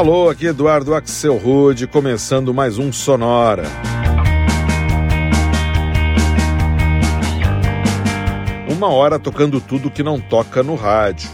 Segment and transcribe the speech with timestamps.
[0.00, 3.64] Alô, aqui Eduardo Axel Rude, começando mais um Sonora.
[8.66, 11.28] Uma hora tocando tudo que não toca no rádio.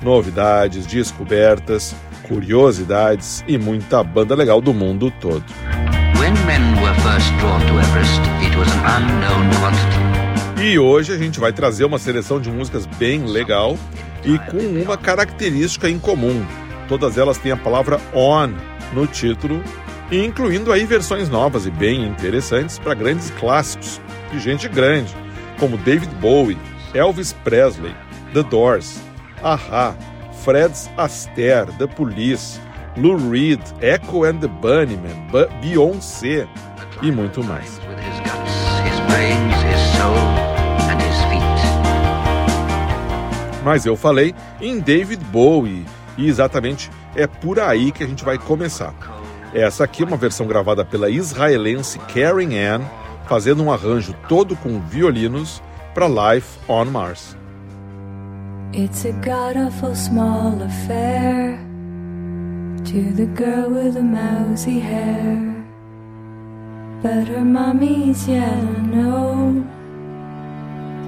[0.00, 1.92] Novidades, descobertas,
[2.28, 5.44] curiosidades e muita banda legal do mundo todo.
[10.62, 13.76] E hoje a gente vai trazer uma seleção de músicas bem legal
[14.24, 16.46] e com uma característica em comum
[16.88, 18.52] Todas elas têm a palavra on
[18.92, 19.62] no título,
[20.12, 25.14] incluindo aí versões novas e bem interessantes para grandes clássicos de gente grande,
[25.58, 26.58] como David Bowie,
[26.92, 27.94] Elvis Presley,
[28.32, 29.00] The Doors,
[29.42, 29.94] Aha,
[30.44, 32.60] Fred Astaire, The Police,
[32.96, 35.26] Lou Reed, Echo and the Bunnymen,
[35.60, 36.46] Beyoncé
[37.02, 37.80] e muito mais.
[43.64, 45.86] Mas eu falei em David Bowie
[46.16, 48.94] e exatamente é por aí que a gente vai começar.
[49.52, 52.82] Essa aqui é uma versão gravada pela israelense Karen Ann,
[53.26, 55.62] fazendo um arranjo todo com violinos
[55.94, 57.36] para Life on Mars.
[58.72, 61.56] It's a god-awful small affair
[62.84, 65.64] To the girl with the mousy hair
[67.00, 69.64] But her mommy's yellow no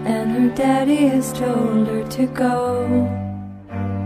[0.06, 3.25] And her daddy has told her to go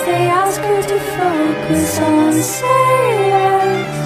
[0.00, 3.98] as they ask her to focus on sailors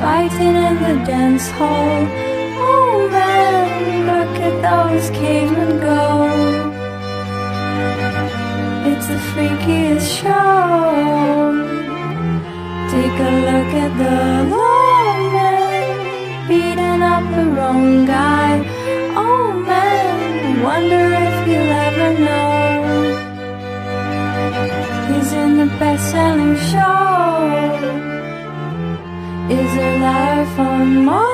[0.00, 2.06] fighting in the dance hall.
[2.68, 3.66] Oh man,
[4.10, 6.02] look at those cavemen go.
[8.90, 10.82] It's the freakiest show.
[12.94, 14.16] Take a look at the
[14.54, 15.88] lawman
[16.48, 18.50] beating up the wrong guy.
[19.16, 22.53] Oh man, wonder if you'll ever know
[25.84, 27.44] best-selling show?
[29.58, 31.33] Is there life on Mars?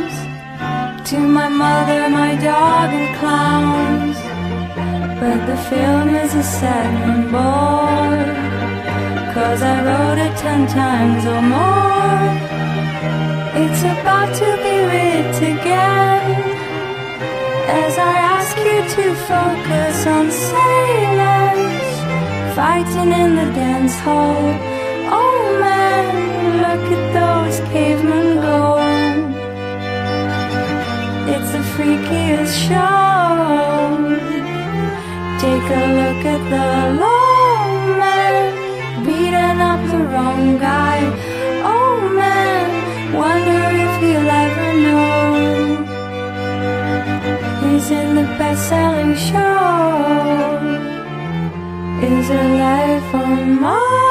[1.11, 4.17] to my mother, my dog, and clowns.
[5.19, 8.27] But the film is a sad bore.
[9.33, 12.23] Cause I wrote it ten times or more.
[13.61, 16.27] It's about to be writ again.
[17.83, 21.91] As I ask you to focus on sailors
[22.55, 24.43] fighting in the dance hall.
[25.19, 26.07] Oh man,
[26.63, 28.80] look at those cavemen go
[31.81, 33.97] freakiest show.
[35.43, 36.67] Take a look at the
[37.01, 38.43] lawman
[39.05, 40.99] beating up the wrong guy.
[41.73, 42.67] Oh man,
[43.21, 45.11] wonder if he'll ever know.
[47.63, 50.59] He's in the best-selling show.
[52.09, 54.10] Is there life on Mars?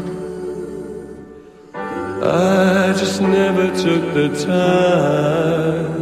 [2.23, 6.01] I just never took the time.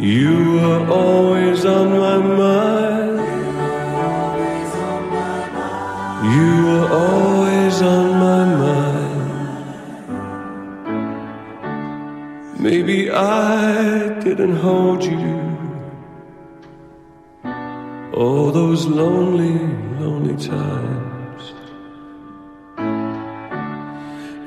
[0.00, 3.18] You were always on my mind.
[6.34, 9.18] You were always on my mind.
[12.58, 15.36] Maybe I didn't hold you.
[18.14, 19.58] All those lonely,
[20.00, 20.97] lonely times.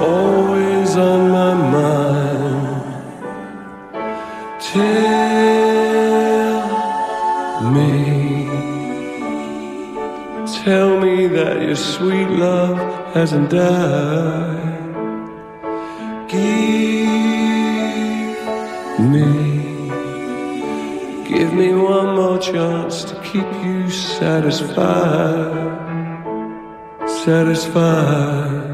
[0.00, 2.84] Always on my mind.
[4.60, 4.90] Tell
[7.70, 8.48] me,
[10.64, 12.78] tell me that your sweet love
[13.14, 14.74] hasn't died.
[16.28, 17.08] Give
[19.12, 19.90] me,
[21.28, 24.74] give me one more chance to keep you satisfied,
[27.06, 28.73] satisfied.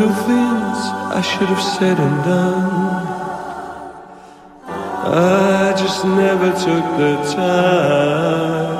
[0.00, 0.78] Little things
[1.12, 3.06] I should have said and done.
[4.66, 8.70] I just never took the time.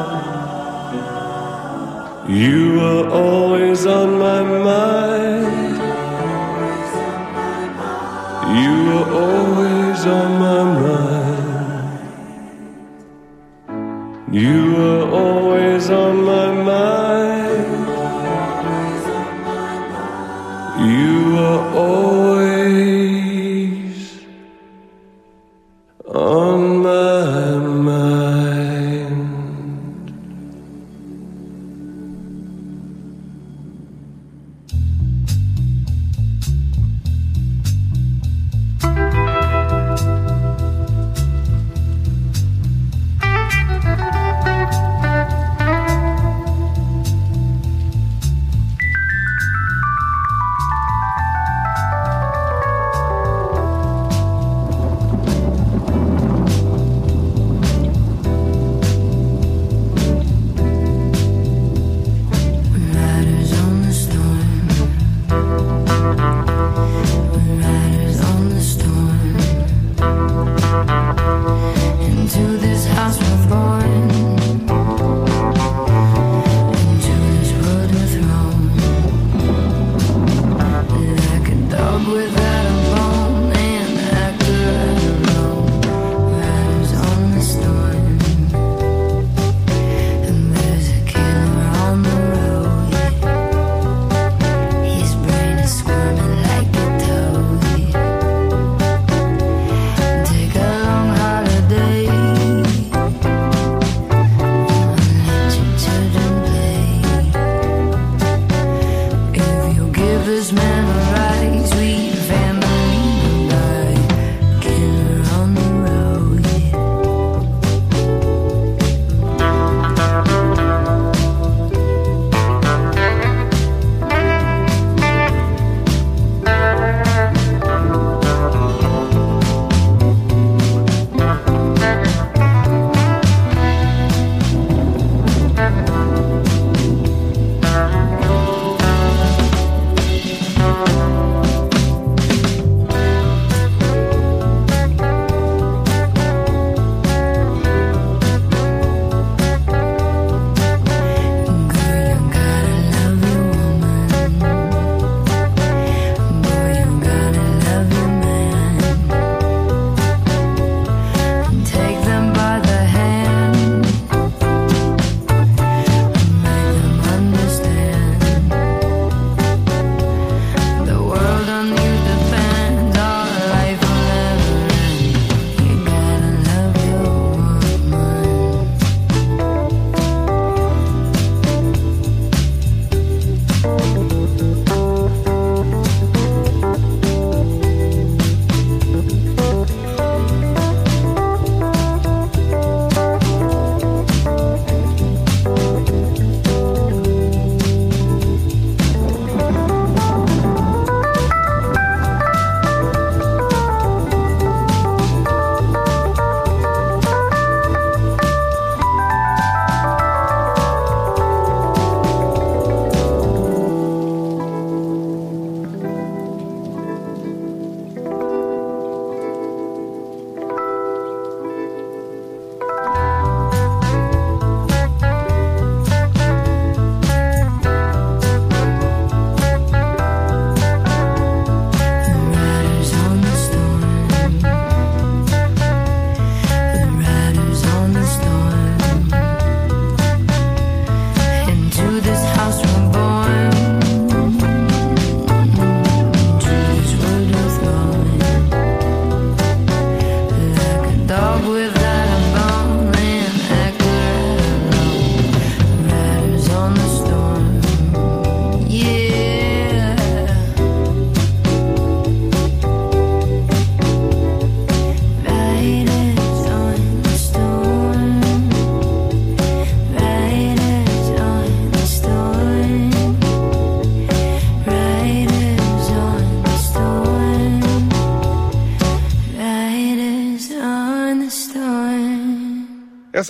[2.26, 4.59] You were always on my mind.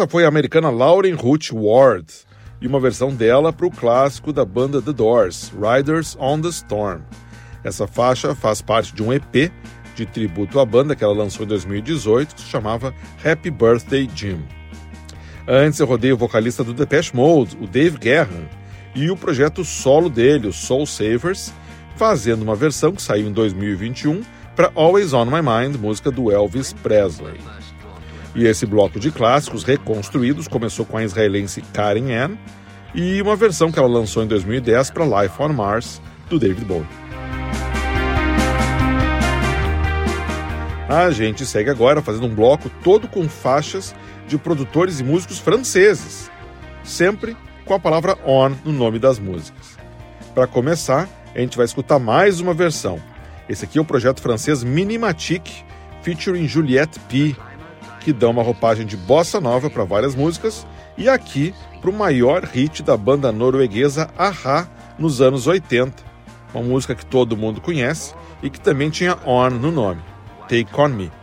[0.01, 2.07] Essa foi a americana Lauren Ruth Ward
[2.59, 7.03] e uma versão dela para o clássico da banda The Doors, Riders on the Storm.
[7.63, 9.53] Essa faixa faz parte de um EP
[9.95, 14.43] de tributo à banda que ela lançou em 2018, que se chamava Happy Birthday Jim.
[15.47, 18.49] Antes eu rodei o vocalista do Depeche Mode, o Dave Guerra,
[18.95, 21.53] e o projeto solo dele, o Soul Savers,
[21.97, 24.23] fazendo uma versão que saiu em 2021
[24.57, 27.39] para Always On My Mind, música do Elvis Presley.
[28.35, 32.37] E esse bloco de clássicos reconstruídos começou com a israelense Karen Ann
[32.95, 36.87] e uma versão que ela lançou em 2010 para Life on Mars, do David Bowie.
[40.89, 43.95] A gente segue agora fazendo um bloco todo com faixas
[44.27, 46.31] de produtores e músicos franceses,
[46.83, 49.79] sempre com a palavra on no nome das músicas.
[50.35, 53.01] Para começar, a gente vai escutar mais uma versão.
[53.49, 55.49] Esse aqui é o projeto francês Minimatic,
[56.03, 57.37] featuring Juliette P,
[58.01, 60.67] que dá uma roupagem de bossa nova para várias músicas,
[60.97, 64.67] e aqui para o maior hit da banda norueguesa Aha
[64.99, 66.03] nos anos 80,
[66.53, 70.01] uma música que todo mundo conhece e que também tinha On no nome,
[70.49, 71.20] Take On Me.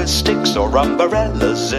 [0.00, 1.74] with sticks or umbrellas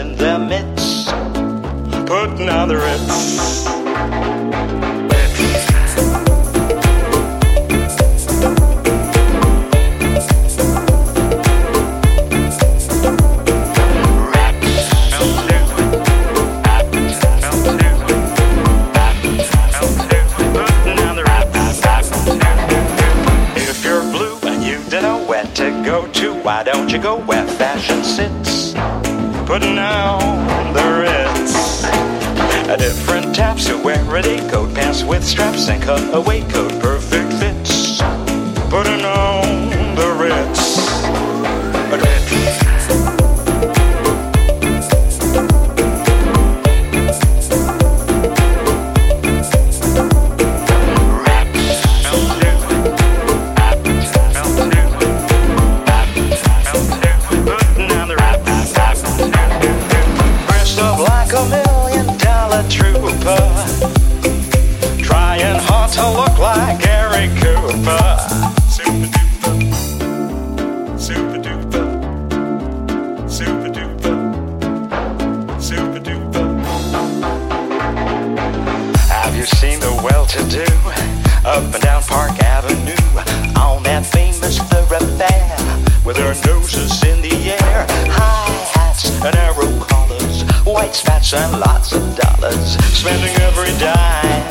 [86.73, 92.77] roses in the air, high hats and arrow collars, white spats and lots of dollars,
[92.95, 94.43] spending every dime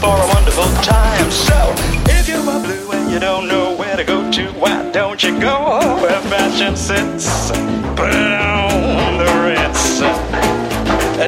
[0.00, 1.30] for a wonderful time.
[1.30, 1.74] So
[2.12, 5.38] if you are blue and you don't know where to go to, why don't you
[5.40, 7.50] go where fashion sits?
[7.96, 10.00] Boom, on the Ritz.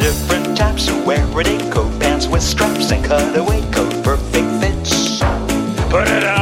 [0.00, 5.18] Different types of wearing coat, pants with straps and cutaway coat, perfect fits.
[5.90, 6.37] Put it on.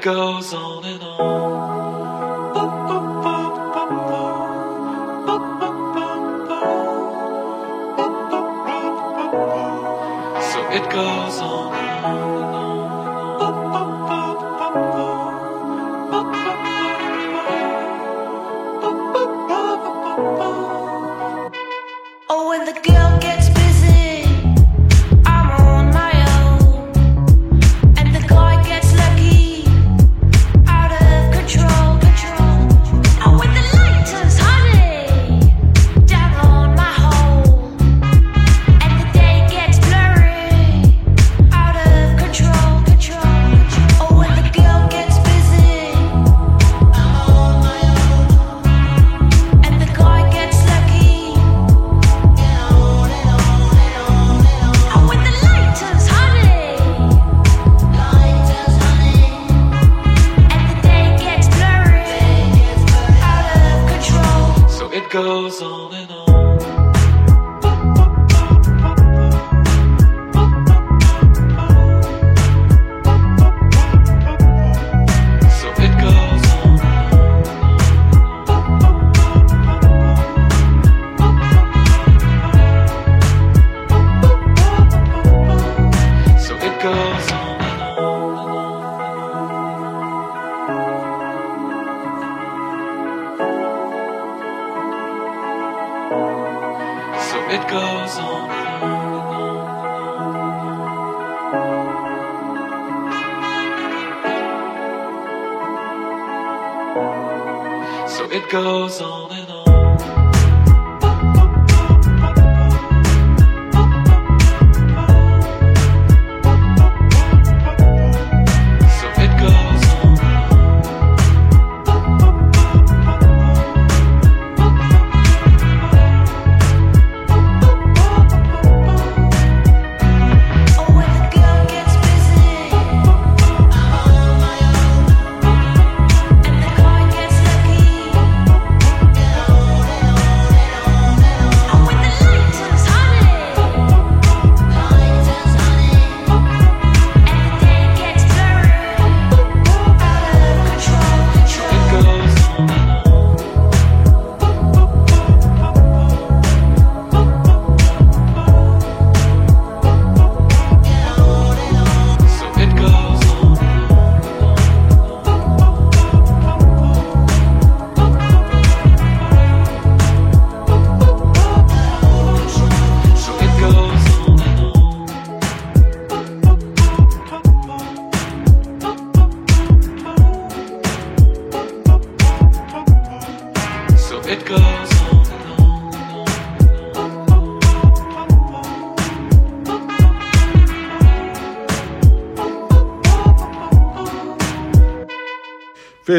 [0.00, 1.59] Goes on and on.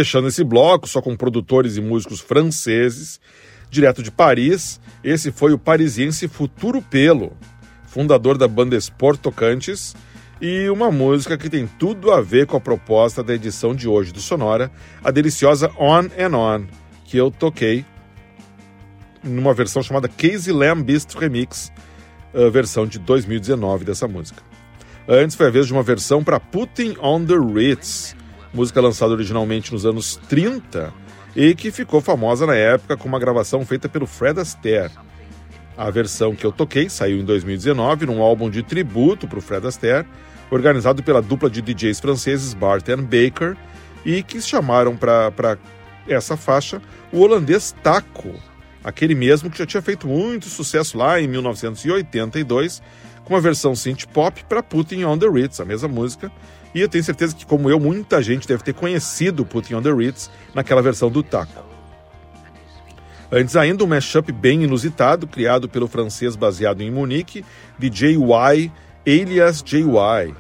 [0.02, 3.22] Fechando esse bloco, só com produtores e músicos franceses,
[3.70, 7.38] direto de Paris, esse foi o parisiense Futuro Pelo,
[7.86, 9.96] fundador da banda Sport Tocantes,
[10.42, 14.12] e uma música que tem tudo a ver com a proposta da edição de hoje
[14.12, 14.72] do Sonora,
[15.04, 16.66] a deliciosa On and On,
[17.06, 17.86] que eu toquei
[19.24, 21.72] numa versão chamada Casey Lamb Beast Remix,
[22.34, 24.42] a versão de 2019 dessa música.
[25.08, 28.16] Antes foi a vez de uma versão para Putting on the Ritz,
[28.54, 30.94] música lançada originalmente nos anos 30
[31.36, 34.92] e que ficou famosa na época com uma gravação feita pelo Fred Astaire.
[35.78, 39.66] A versão que eu toquei saiu em 2019 num álbum de tributo para o Fred
[39.66, 40.08] Astaire,
[40.50, 43.56] organizado pela dupla de DJs franceses Bart Baker
[44.06, 45.58] e que chamaram para
[46.08, 48.34] essa faixa o holandês Taco,
[48.84, 52.82] aquele mesmo que já tinha feito muito sucesso lá em 1982
[53.24, 56.32] com uma versão synth pop para Putting on the Ritz, a mesma música.
[56.74, 59.92] E eu tenho certeza que, como eu, muita gente deve ter conhecido Putting on the
[59.92, 61.72] Ritz naquela versão do Taco.
[63.32, 67.46] Antes ainda, um mashup bem inusitado, criado pelo francês baseado em Munique,
[67.80, 68.72] DJ Y,
[69.08, 70.36] alias JY,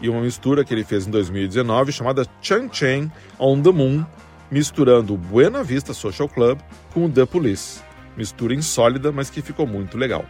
[0.00, 4.04] e uma mistura que ele fez em 2019 chamada Chan Chan on the Moon,
[4.50, 6.60] misturando o Buena Vista Social Club
[6.92, 7.80] com o The Police.
[8.16, 10.24] Mistura insólida, mas que ficou muito legal.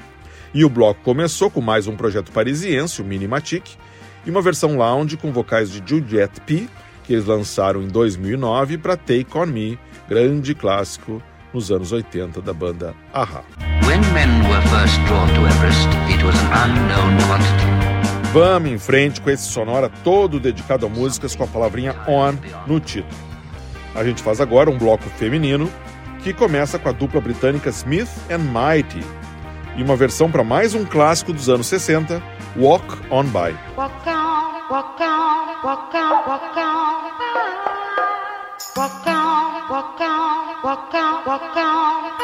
[0.54, 3.76] E o bloco começou com mais um projeto parisiense, o Minimatic,
[4.26, 6.68] e uma versão lounge com vocais de Juliette P,
[7.04, 11.22] que eles lançaram em 2009 para Take On Me, grande clássico
[11.54, 13.42] nos anos 80 da banda Aha.
[17.22, 18.28] Everest.
[18.32, 22.34] Vamos em frente com esse sonora todo dedicado a músicas com a palavrinha on
[22.66, 23.14] no título.
[23.94, 25.70] A gente faz agora um bloco feminino
[26.22, 29.00] que começa com a dupla britânica Smith and Mighty
[29.76, 32.20] e uma versão para mais um clássico dos anos 60,
[32.56, 33.52] Walk On By.
[33.76, 37.12] Walk on, walk on, walk on, walk on.
[38.74, 42.15] Walk on, walk on, walk on, walk on.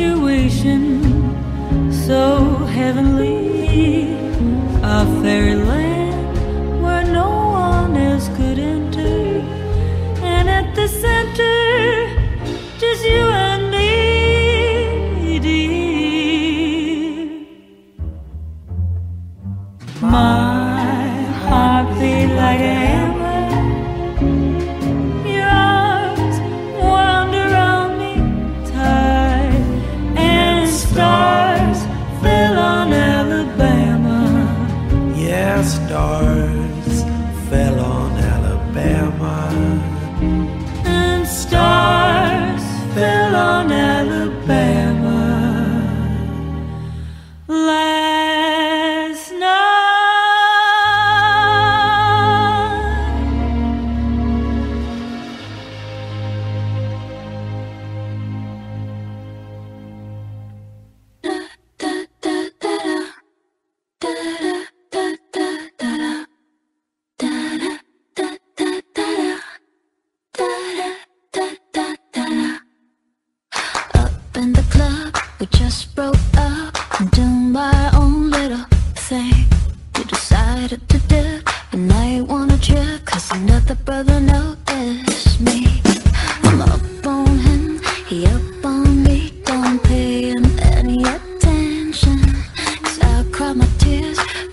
[0.00, 0.80] Situation
[1.92, 4.14] so heavenly,
[4.82, 5.59] a fairyland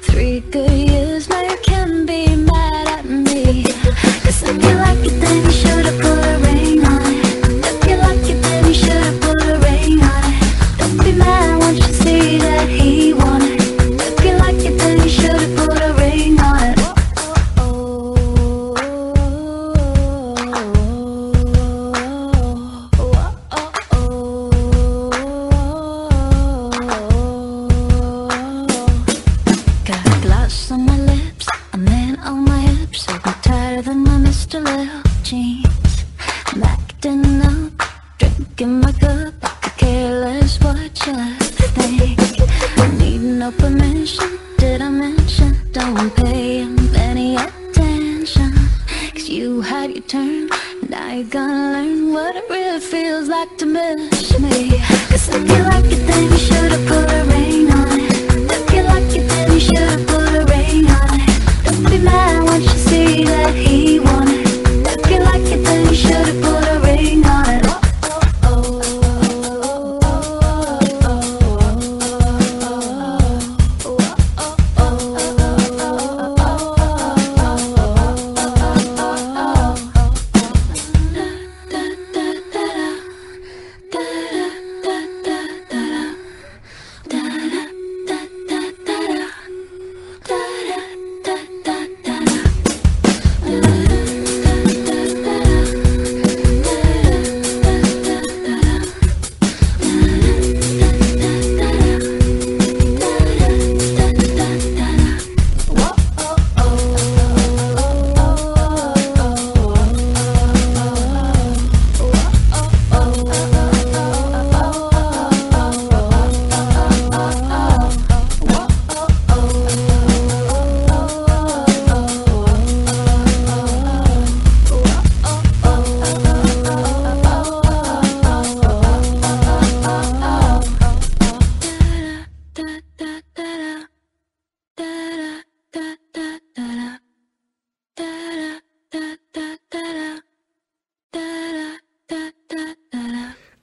[0.01, 0.86] three good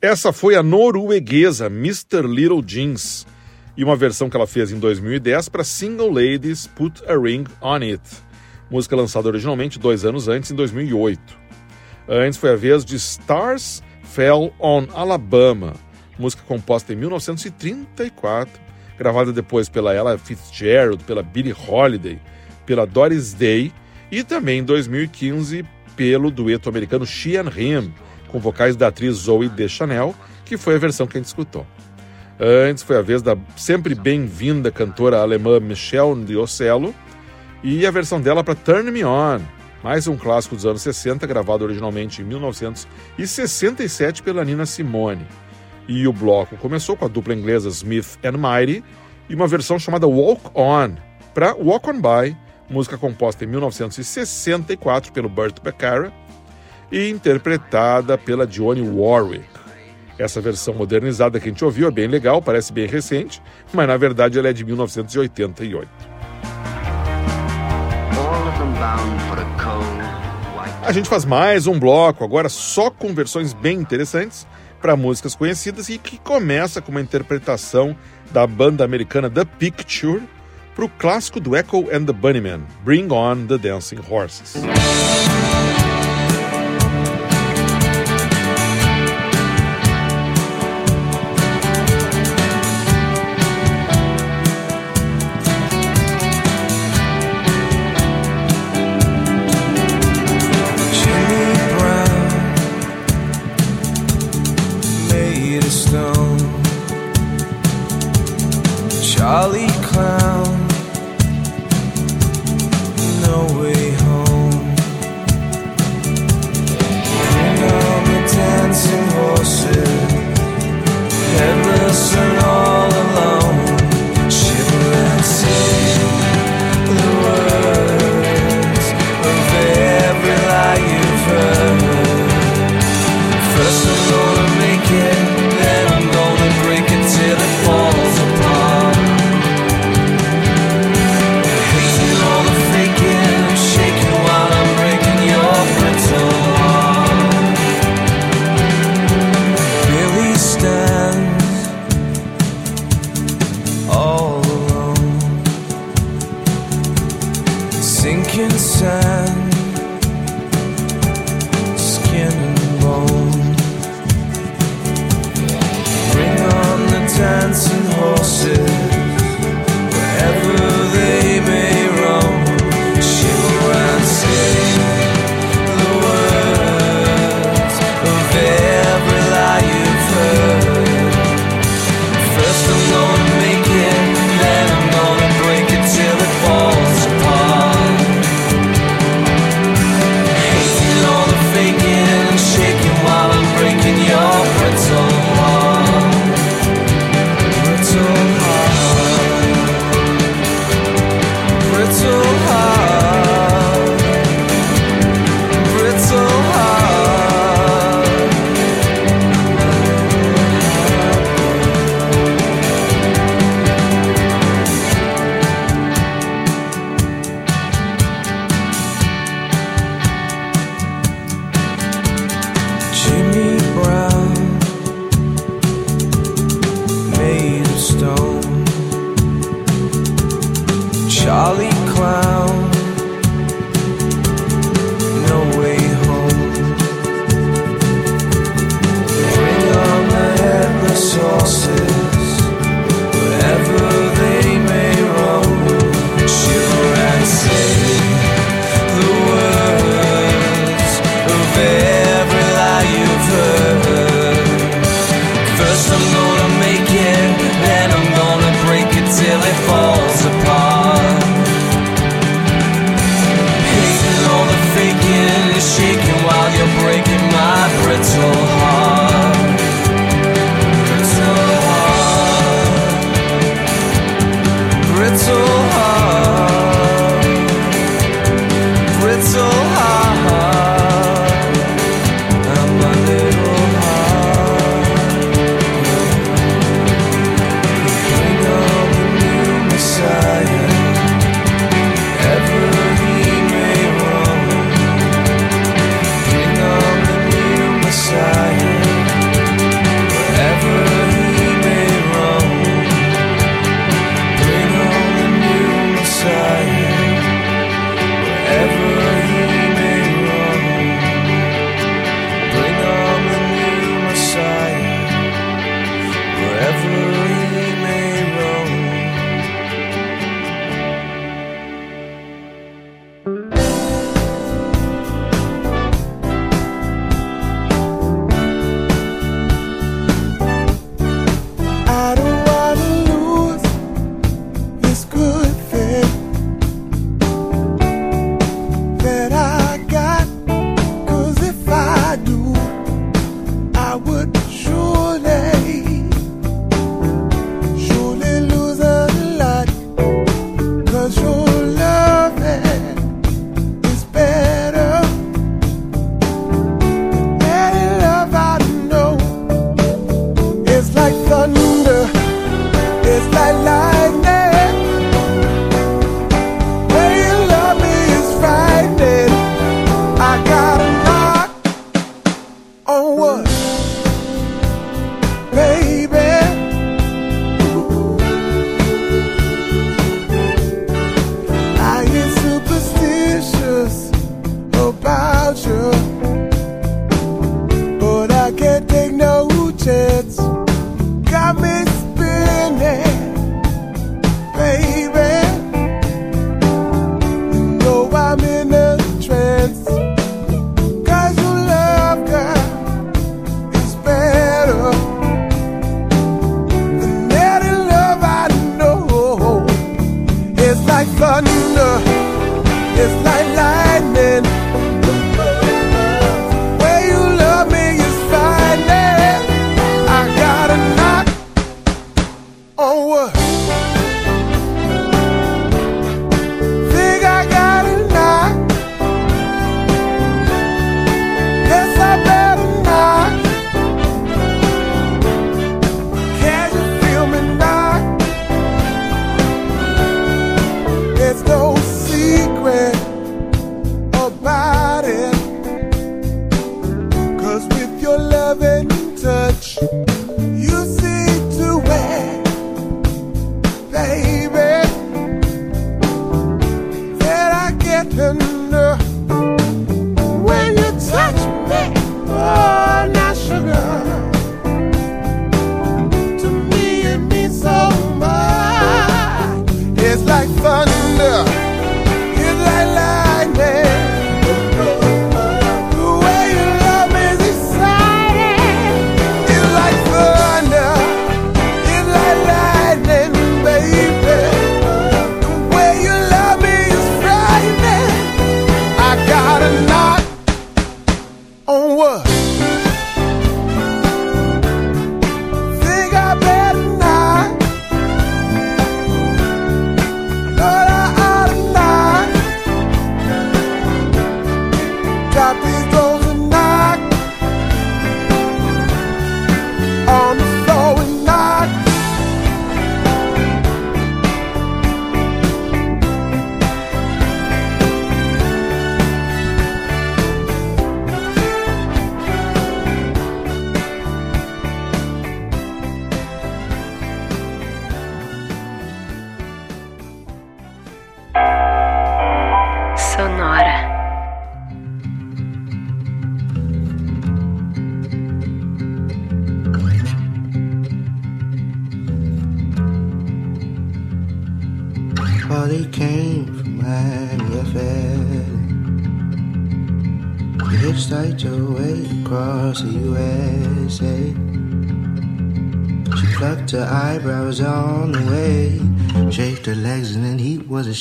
[0.05, 2.28] Essa foi a norueguesa Mr.
[2.28, 3.26] Little Jeans
[3.74, 7.76] e uma versão que ela fez em 2010 para Single Ladies Put a Ring on
[7.76, 8.02] It,
[8.70, 11.18] música lançada originalmente dois anos antes, em 2008.
[12.07, 15.72] Antes foi a vez de Stars Fell on Alabama,
[16.18, 18.61] música composta em 1934,
[18.98, 22.20] gravada depois pela Ella Fitzgerald, pela Billie Holiday,
[22.66, 23.72] pela Doris Day
[24.12, 25.64] e também em 2015
[25.96, 27.90] pelo dueto americano She and Him,
[28.35, 30.12] com vocais da atriz Zoe Deschanel,
[30.45, 31.64] que foi a versão que a gente escutou.
[32.41, 36.93] Antes foi a vez da sempre bem-vinda cantora alemã Michelle Diocello
[37.62, 39.39] e a versão dela para Turn Me On,
[39.85, 45.24] mais um clássico dos anos 60, gravado originalmente em 1967 pela Nina Simone.
[45.87, 48.82] E o bloco começou com a dupla inglesa Smith and Mighty
[49.28, 50.97] e uma versão chamada Walk On,
[51.32, 52.37] para Walk On By,
[52.68, 56.24] música composta em 1964 pelo Burt Bacharach
[56.95, 59.45] e interpretada pela Dionne Warwick.
[60.16, 63.42] Essa versão modernizada que a gente ouviu é bem legal, parece bem recente,
[63.72, 65.88] mas na verdade ela é de 1988.
[68.16, 69.84] All of them bound for a cold,
[70.57, 74.47] white A gente faz mais um bloco, agora só com versões bem interessantes
[74.80, 77.97] para músicas conhecidas e que começa com uma interpretação
[78.30, 80.22] da banda americana The Picture
[80.76, 84.55] para o clássico do Echo and the Bunnymen, Bring On the Dancing Horses.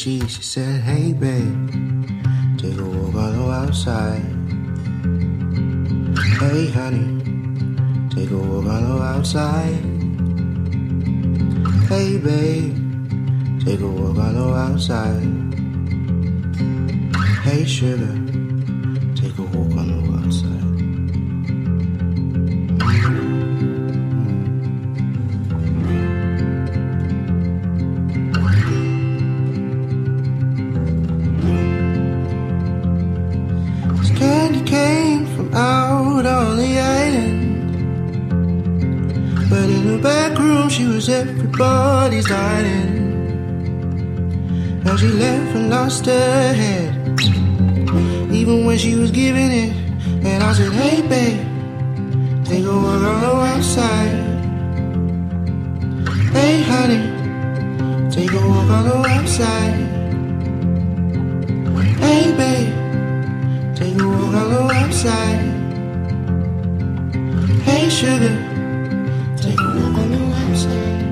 [0.03, 0.19] She.
[0.27, 0.62] She said,
[46.33, 46.89] her head.
[48.31, 49.71] Even when she was giving it.
[50.25, 51.41] And I said, Hey, babe,
[52.45, 54.15] take a walk on the outside.
[56.37, 57.03] Hey, honey,
[58.11, 59.93] take a walk on the outside.
[62.03, 62.73] Hey, babe.
[63.75, 65.41] Take a walk on the outside.
[67.63, 68.35] Hey, sugar.
[69.37, 71.03] Take a walk on the outside.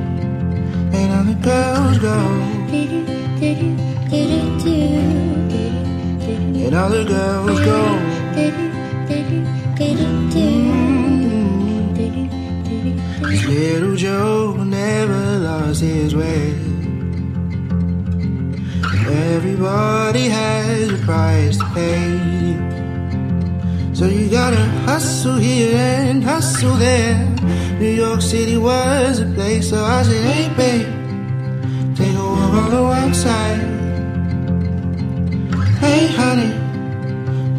[0.94, 2.51] And all the girls go.
[6.74, 7.82] And the girls go.
[13.28, 16.54] This little Joe never lost his way.
[19.36, 22.56] Everybody has a price to pay.
[23.94, 27.28] So you gotta hustle here and hustle there.
[27.80, 30.88] New York City was a place, so I said, hey babe,
[31.98, 33.60] take a walk on the outside.
[35.82, 36.61] Hey honey,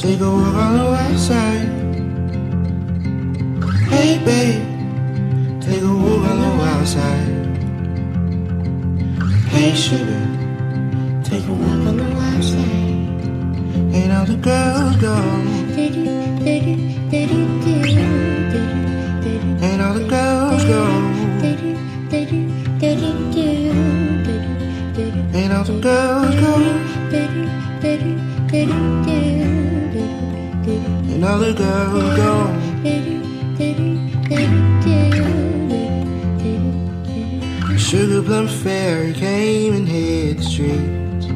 [0.02, 1.68] take a walk on the outside.
[3.88, 4.62] Hey babe,
[5.62, 7.28] take a walk on the outside.
[9.52, 10.26] Hey sugar,
[11.22, 12.90] take a walk on the outside.
[13.94, 15.14] And all the girls go.
[19.62, 20.82] And all the girls go.
[25.38, 26.52] And all the girls go.
[30.64, 32.32] And all the girls go.
[37.76, 41.26] Sugar plum fairy came and hit the streets.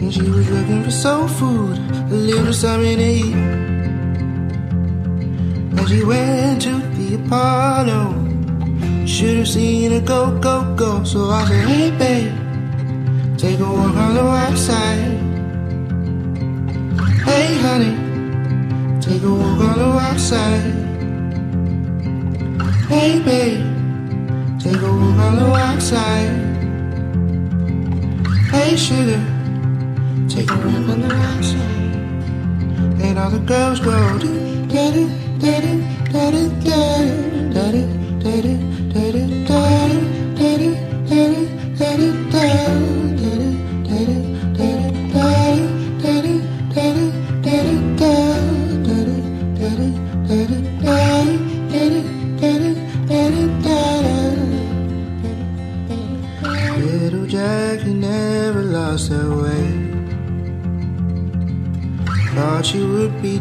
[0.00, 1.76] And she was looking for soul food,
[2.10, 3.34] a little something to eat.
[5.76, 8.16] And she went to the Apollo.
[9.06, 11.04] Should have seen her go, go, go.
[11.04, 12.32] So I said, hey babe,
[13.36, 15.29] take a walk on the outside.
[17.30, 17.94] Hey honey,
[19.00, 20.72] take a walk on the outside.
[22.90, 23.62] Hey babe,
[24.58, 26.32] take a walk on the outside.
[28.50, 29.22] Hey sugar,
[30.28, 31.82] take a walk on the outside.
[33.06, 35.04] And all the girls go do da do
[35.38, 35.72] da do
[36.12, 37.00] da do da do
[37.54, 37.84] da do
[38.24, 38.60] da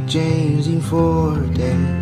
[0.09, 1.98] James in four days.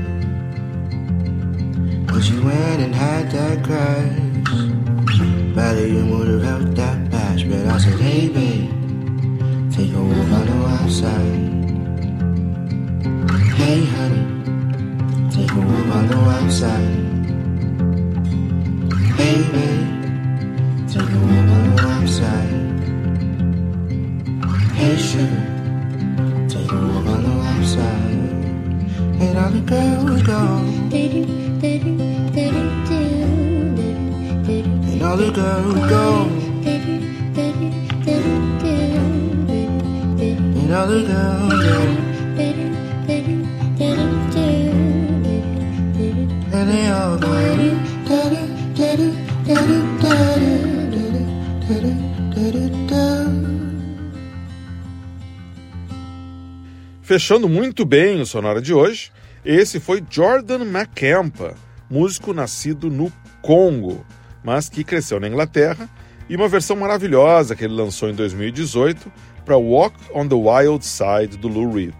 [57.01, 59.13] Fechando muito bem o Sonora de hoje,
[59.45, 61.55] esse foi Jordan McCampa,
[61.89, 63.09] músico nascido no
[63.41, 64.05] Congo,
[64.43, 65.89] mas que cresceu na Inglaterra,
[66.27, 69.09] e uma versão maravilhosa que ele lançou em 2018
[69.45, 71.95] para Walk on the Wild Side do Lou Reed.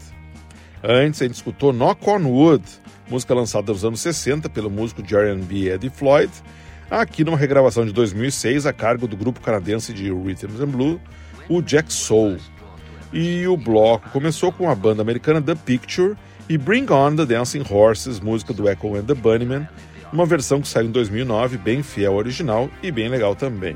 [0.84, 2.66] Antes a gente escutou Knock on Wood,
[3.10, 6.32] música lançada nos anos 60 pelo músico de R&B Eddie Floyd,
[6.90, 11.02] aqui numa regravação de 2006 a cargo do grupo canadense de Rhythm and Blue,
[11.50, 12.38] o Jack Soul.
[13.14, 16.16] E o bloco começou com a banda americana The Picture
[16.50, 19.68] e Bring On the Dancing Horses, música do Echo and the Bunnymen,
[20.12, 23.76] uma versão que saiu em 2009, bem fiel ao original e bem legal também.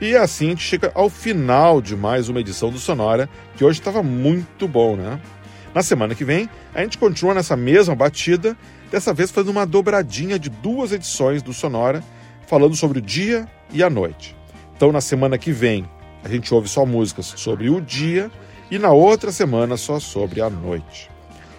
[0.00, 3.78] E assim a gente chega ao final de mais uma edição do Sonora, que hoje
[3.78, 5.20] estava muito bom, né?
[5.74, 8.56] Na semana que vem, a gente continua nessa mesma batida,
[8.90, 12.02] dessa vez fazendo uma dobradinha de duas edições do Sonora,
[12.46, 14.36] falando sobre o dia e a noite.
[14.74, 15.88] Então, na semana que vem,
[16.24, 18.30] a gente ouve só músicas sobre o dia
[18.70, 21.08] e na outra semana só sobre a noite.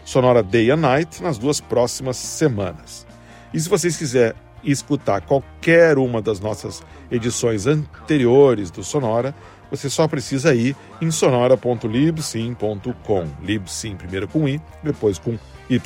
[0.04, 3.08] Sonora Day and Night nas duas próximas semanas.
[3.54, 9.34] E se vocês quiserem escutar qualquer uma das nossas edições anteriores do Sonora,
[9.72, 13.28] você só precisa ir em sonora.libsim.com.
[13.42, 15.82] Libsim primeiro com i, depois com y.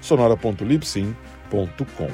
[0.00, 2.10] sonora.libsim.com.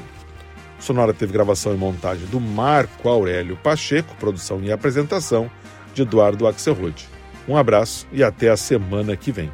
[0.79, 5.51] Sonora teve gravação e montagem do Marco Aurélio Pacheco, produção e apresentação
[5.95, 7.09] de Eduardo Axelrod.
[7.49, 9.51] Um abraço e até a semana que vem.